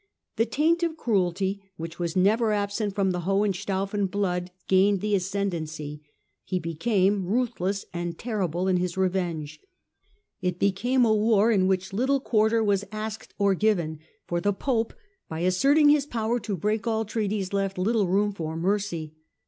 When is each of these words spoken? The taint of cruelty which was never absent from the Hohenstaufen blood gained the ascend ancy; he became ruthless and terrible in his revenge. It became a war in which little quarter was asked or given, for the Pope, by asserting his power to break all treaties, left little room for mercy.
The 0.37 0.47
taint 0.47 0.81
of 0.81 0.97
cruelty 0.97 1.61
which 1.77 1.99
was 1.99 2.15
never 2.15 2.51
absent 2.51 2.95
from 2.95 3.11
the 3.11 3.19
Hohenstaufen 3.19 4.07
blood 4.07 4.49
gained 4.67 4.99
the 4.99 5.13
ascend 5.13 5.51
ancy; 5.51 5.99
he 6.43 6.57
became 6.57 7.23
ruthless 7.27 7.85
and 7.93 8.17
terrible 8.17 8.67
in 8.67 8.77
his 8.77 8.97
revenge. 8.97 9.59
It 10.41 10.57
became 10.57 11.05
a 11.05 11.13
war 11.13 11.51
in 11.51 11.67
which 11.67 11.93
little 11.93 12.19
quarter 12.19 12.63
was 12.63 12.83
asked 12.91 13.35
or 13.37 13.53
given, 13.53 13.99
for 14.25 14.41
the 14.41 14.53
Pope, 14.53 14.95
by 15.29 15.41
asserting 15.41 15.89
his 15.89 16.07
power 16.07 16.39
to 16.39 16.57
break 16.57 16.87
all 16.87 17.05
treaties, 17.05 17.53
left 17.53 17.77
little 17.77 18.07
room 18.07 18.31
for 18.33 18.57
mercy. 18.57 19.13